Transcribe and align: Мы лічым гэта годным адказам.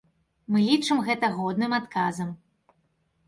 Мы 0.53 0.61
лічым 0.69 1.01
гэта 1.09 1.29
годным 1.37 1.75
адказам. 1.81 2.29